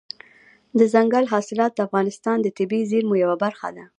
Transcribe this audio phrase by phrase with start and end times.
[0.79, 3.85] دځنګل حاصلات د افغانستان د طبیعي زیرمو یوه برخه ده.